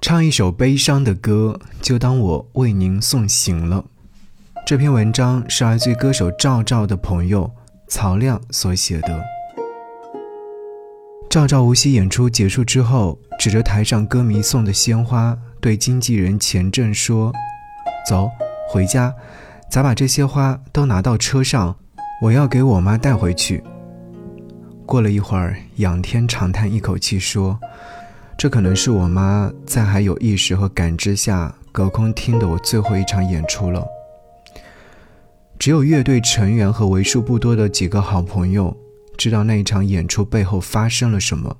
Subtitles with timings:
[0.00, 3.84] 唱一首悲伤的歌，就当我为您送行了。
[4.64, 7.50] 这篇文章是来自于歌手赵照的朋友
[7.88, 9.24] 曹亮所写的。
[11.28, 17.32] 赵照无锡演出结束之后，指着台上歌迷送的鲜花，对经纪人钱正说
[18.08, 18.30] ：“走，
[18.70, 19.12] 回家，
[19.68, 21.74] 咱把这些花都拿到车上，
[22.22, 23.64] 我要给我妈带回去。”
[24.86, 27.58] 过了一会儿，仰天长叹一口气说。
[28.38, 33.84] 这可能是我妈在还有意识和感知下隔空听的我最后一场演出了。
[35.58, 38.76] 只有乐队成员和为数不多的几个好朋友
[39.16, 41.56] 知道那一场演出背后发生了什么。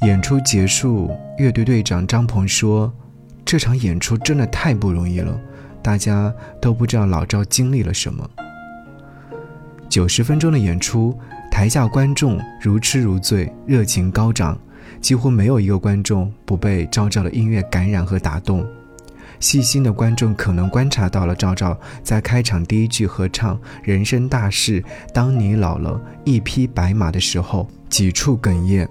[0.00, 2.92] 演出结束，乐队队长张鹏说
[3.46, 5.40] ：“这场演出真的太不容易了，
[5.80, 8.28] 大家都不知道老赵经历了什么。”
[9.88, 11.16] 九十分钟的演出，
[11.52, 14.58] 台下观众如痴如醉，热情高涨。
[15.00, 18.66] 几乎没有一个观众不被赵照的音乐感染和打动。
[19.38, 28.88] 细心的观众可能观察到了赵照在开场第一句合唱“人生大事，当你老了，一匹白马”的时候几处哽咽。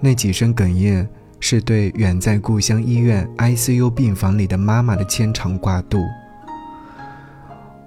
[0.00, 1.08] 那几声哽咽
[1.40, 6.04] 是对远在故乡医院 ICU 病房里的妈妈的牵肠挂肚。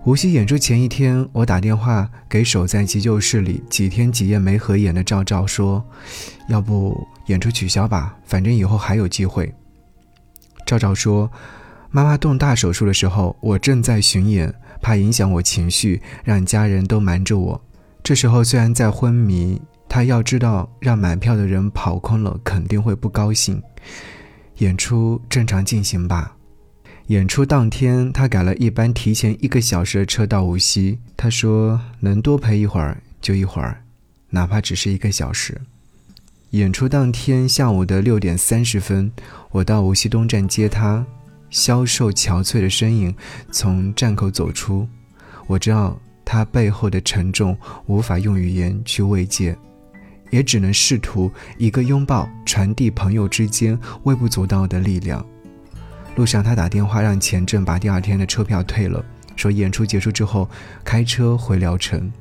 [0.05, 5.83] 无锡演出前一天，我打电话给守在急救室里几天几夜没合眼的赵照说
[6.47, 9.53] ：“要不演出取消吧，反正以后还有机会。”
[10.65, 11.29] 赵照说
[11.91, 17.61] ：“妈妈动大手术的时候，我正在巡演，怕影响我情绪，让家人都瞒着我。
[18.01, 23.61] 这时候虽然在昏迷，他要知道让买票的人跑空了，肯定会不高兴。
[24.59, 26.37] 演出正常进行吧。”
[27.09, 30.99] 演出当天，他改了一班提前一个小时的车到无锡。
[31.17, 33.81] 他说：“能多陪一会儿就一会儿，
[34.29, 35.59] 哪怕只是一个小时。”
[36.51, 39.11] 演出当天下午的六点三十分，
[39.49, 41.03] 我到无锡东站接他，
[41.49, 43.15] 消瘦憔悴的身影
[43.49, 44.87] 从站口走出。
[45.47, 47.57] 我知道他背后的沉重
[47.87, 49.57] 无法用语言去慰藉，
[50.29, 55.25] 也只能试图一个拥抱传递朋友之间微不足道的力量。
[56.19, 59.01] 路上，他打电话让钱正把第二天的车票退了，
[59.37, 60.49] 说演出结束之后
[60.83, 62.11] 开车回聊城。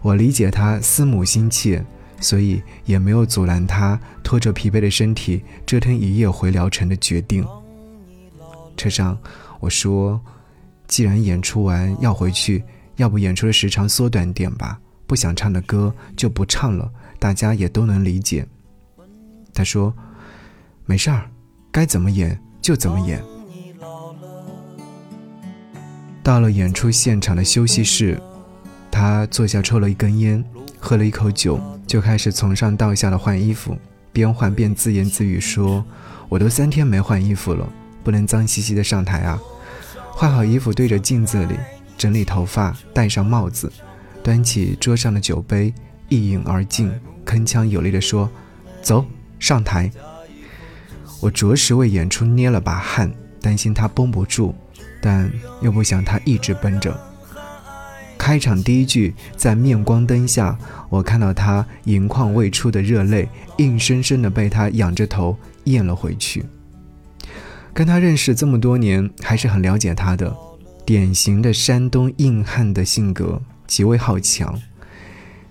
[0.00, 1.84] 我理解他思母心切，
[2.22, 7.46] 所以也没有阻拦他拖着疲惫的身体折腾一夜回聊城的决定。
[8.78, 9.18] 车上，
[9.60, 10.18] 我说
[10.88, 12.64] ：“既然演出完要回去，
[12.96, 14.80] 要不演出的时长缩短点吧？
[15.06, 18.46] 不想唱的歌就不唱了，大家也都能理解。”
[19.52, 19.94] 他说
[20.86, 21.28] ：“没事儿，
[21.70, 23.22] 该怎么演。”就怎么演。
[26.20, 28.20] 到了演出现场的休息室，
[28.90, 30.44] 他坐下抽了一根烟，
[30.80, 33.78] 喝了一口酒，就开始从上到下的换衣服，
[34.12, 35.84] 边换边自言自语说
[36.28, 37.64] ：“我都三天没换衣服了，
[38.02, 39.40] 不能脏兮兮的上台啊！”
[40.10, 41.54] 换好衣服，对着镜子里
[41.96, 43.70] 整理头发，戴上帽子，
[44.24, 45.72] 端起桌上的酒杯，
[46.08, 46.90] 一饮而尽，
[47.24, 48.28] 铿锵有力地说
[48.82, 49.06] ：“走
[49.38, 49.88] 上台。”
[51.20, 54.54] 我着实为演出捏了把汗，担心他绷不住，
[55.00, 56.98] 但又不想他一直绷着。
[58.18, 63.28] 开场第一句，在面光灯下，我看到他盈眶未出的热泪，
[63.58, 66.44] 硬生生的被他仰着头咽了回去。
[67.72, 70.34] 跟他认识这么多年，还是很了解他的，
[70.84, 74.58] 典型的山东硬汉的性格，极为好强。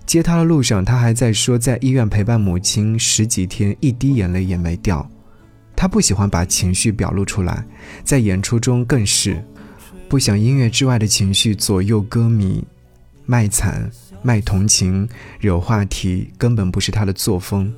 [0.04, 5.08] 接他的路上，他还在说，在医院陪伴母亲十几天，一滴眼泪也没掉。
[5.76, 7.64] 他不喜欢把情绪表露出来，
[8.02, 9.44] 在演出中更是
[10.08, 12.66] 不想音乐之外的情绪左右歌迷，
[13.26, 13.90] 卖惨、
[14.22, 15.06] 卖同情、
[15.38, 17.72] 惹话题，根本不是他的作风。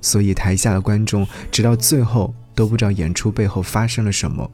[0.00, 4.50] 所以台下的观众直到最后都不知道演出背后发生了什么。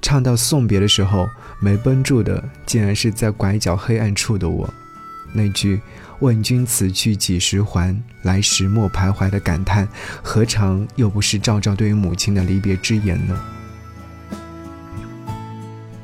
[0.00, 1.28] 唱到送别的时候，
[1.60, 4.72] 没绷住的竟然是在拐角黑暗处的我，
[5.34, 5.80] 那句。
[6.20, 7.94] 问君此去几时还？
[8.22, 9.86] 来时莫徘徊的感叹，
[10.22, 13.38] 何尝又不是赵照对于母亲的离别之言呢？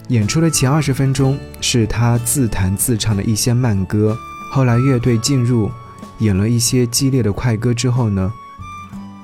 [0.08, 4.16] 演出的前二十分钟是他自弹自唱的一些慢歌，
[4.50, 5.70] 后来乐队进入，
[6.18, 8.30] 演了一些激烈的快歌之后呢，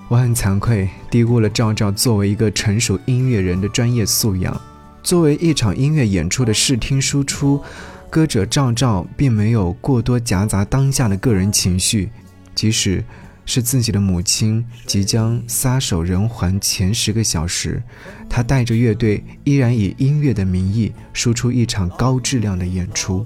[0.09, 4.59] 我很惭愧，低估了赵照作为一个成熟音乐人的专业素养，
[5.03, 7.63] 作为一场音乐演出的视听输出。
[8.11, 12.11] 歌者赵照并没有过多夹杂当下的个人情绪，
[12.55, 13.05] 即使
[13.45, 17.83] 是自己的母亲即将撒手人寰前十个小时，
[18.29, 23.25] 他带着乐队依然以音乐的名义输出一场高质量的演出。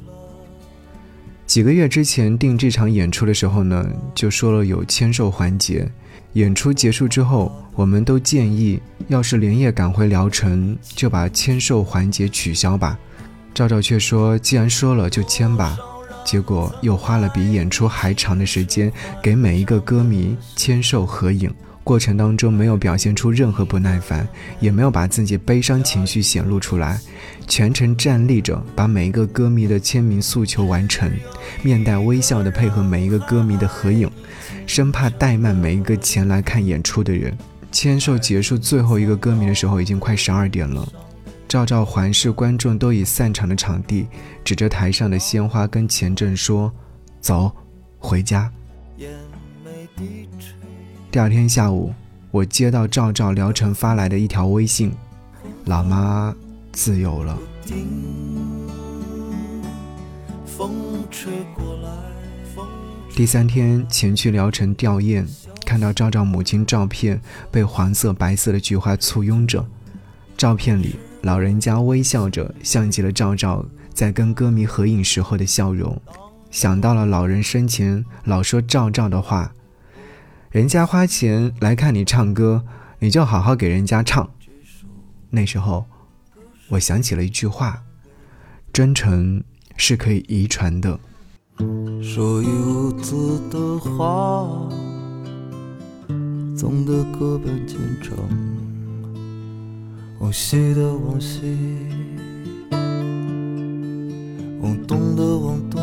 [1.46, 5.88] 几个月之前定这场演出的时候呢，就说了有签售环节，
[6.32, 12.98] 演出结束之后，我们都建议，要是连夜赶回聊城，就把签售环节取消吧。
[13.54, 15.76] 赵赵却说，既然说了就签吧。
[16.24, 21.52] 结果又花了比演出还长的时间，给每一个歌迷签售合影。
[21.84, 24.26] 过程当中没有表现出任何不耐烦，
[24.60, 27.00] 也没有把自己悲伤情绪显露出来，
[27.48, 31.10] 全程站立着把每一个歌迷的签名诉求完成，
[31.60, 34.08] 面带微笑的配合每一个歌迷的合影，
[34.64, 37.36] 生怕怠慢每一个前来看演出的人。
[37.72, 40.86] 签售结束最后一个歌迷的时候，已经快十二点了。
[41.52, 44.06] 赵赵环视观众都已散场的场地，
[44.42, 46.72] 指着台上的鲜花跟钱正说
[47.20, 47.54] ：“走，
[47.98, 48.50] 回家。”
[51.12, 51.92] 第二天下午，
[52.30, 54.94] 我接到赵赵聊城发来的一条微信
[55.68, 56.34] ：“老妈
[56.72, 57.38] 自由了。”
[63.14, 65.26] 第三天前去聊城吊唁，
[65.66, 67.20] 看到赵赵母亲照片
[67.50, 69.62] 被黄色、白色的菊花簇拥着，
[70.34, 73.64] 照片里老人家微笑着，像极了赵赵
[73.94, 76.00] 在跟歌迷合影时候的笑容。
[76.50, 79.52] 想到了老人生前老说赵赵的话。
[80.50, 82.64] 人家花钱来看你唱歌，
[82.98, 84.28] 你就好好给人家唱。
[85.30, 85.86] 那时候，
[86.68, 87.82] 我想起了一句话：
[88.70, 89.42] 真诚
[89.78, 91.00] 是可以遗传的。
[92.02, 94.68] 说一屋子的话，
[96.54, 98.71] 总得各奔前程。
[100.22, 101.58] 往西的往西，
[104.60, 105.82] 往东的往东。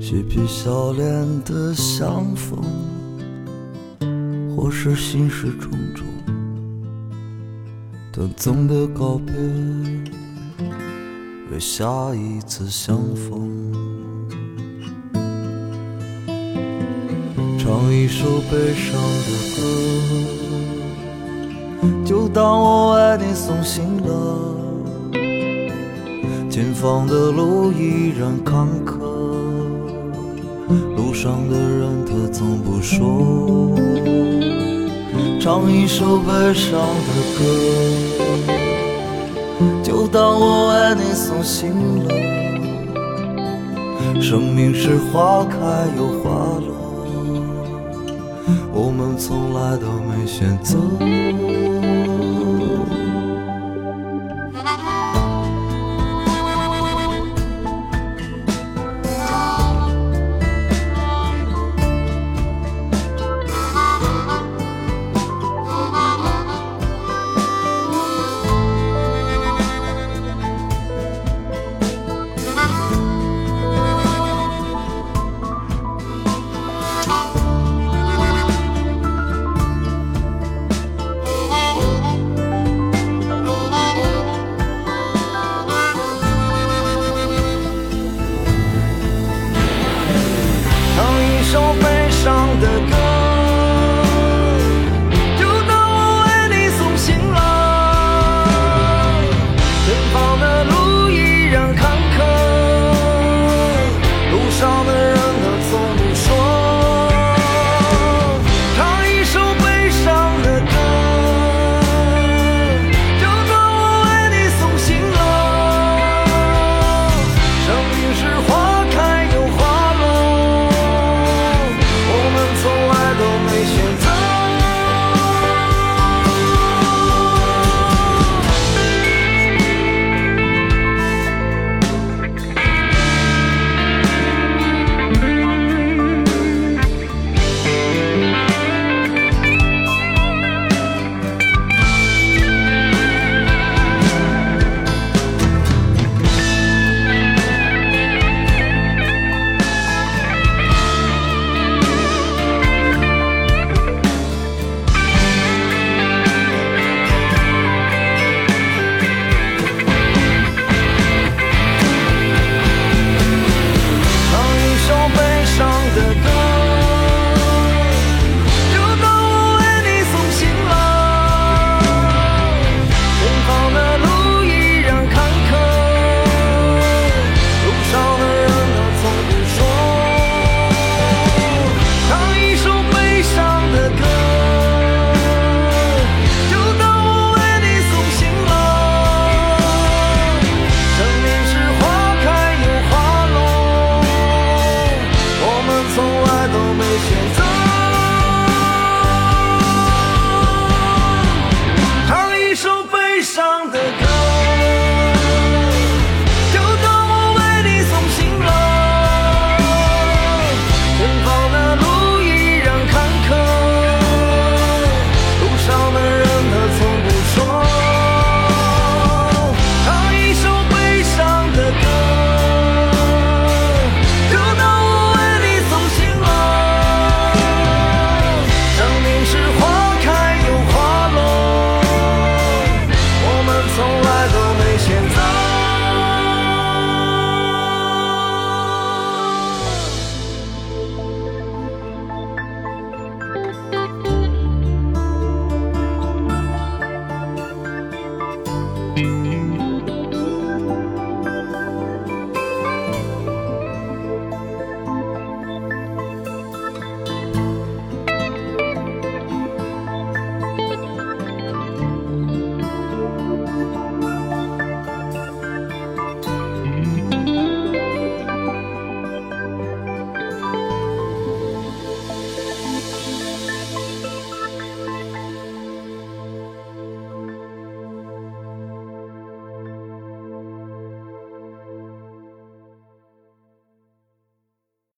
[0.00, 1.04] 嬉皮笑脸
[1.44, 2.58] 的相逢，
[4.56, 6.06] 或是心事重重，
[8.10, 9.34] 等总的告别，
[11.52, 13.89] 为下一次相逢。
[17.70, 19.62] 唱一首悲伤的歌，
[22.04, 24.10] 就当我为你送行了。
[26.50, 28.98] 前方的路依然坎坷。
[30.96, 33.78] 路上的人他总不说，
[35.40, 36.72] 唱一首悲伤
[37.06, 37.40] 的歌，
[39.80, 41.70] 就当我为你送行
[42.02, 42.10] 了。
[44.20, 45.56] 生命是花开
[45.96, 46.30] 又花
[46.66, 46.79] 落，
[48.82, 50.78] 我们从来都没选择。